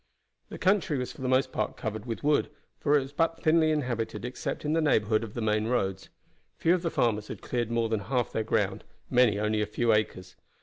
The 0.49 0.57
country 0.57 0.97
was 0.97 1.11
for 1.13 1.21
the 1.21 1.27
most 1.27 1.51
part 1.51 1.77
covered 1.77 2.07
with 2.07 2.23
wood, 2.23 2.49
for 2.79 2.97
it 2.97 3.01
was 3.01 3.13
but 3.13 3.43
thinly 3.43 3.69
inhabited 3.69 4.25
except 4.25 4.65
in 4.65 4.73
the 4.73 4.81
neighborhood 4.81 5.23
of 5.23 5.35
the 5.35 5.43
main 5.43 5.67
roads. 5.67 6.09
Few 6.57 6.73
of 6.73 6.81
the 6.81 6.89
farmers 6.89 7.27
had 7.27 7.43
cleared 7.43 7.69
more 7.69 7.87
than 7.87 7.99
half 7.99 8.31
their 8.31 8.41
ground; 8.43 8.83
many 9.11 9.37
only 9.37 9.61
a 9.61 9.67
few 9.67 9.93
acres. 9.93 10.35